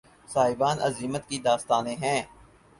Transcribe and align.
صاحبان 0.29 0.77
عزیمت 0.79 1.23
کی 1.29 1.37
داستانیں 1.39 1.95
ہیں 1.95 2.21